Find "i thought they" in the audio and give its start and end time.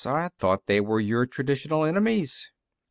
0.03-0.81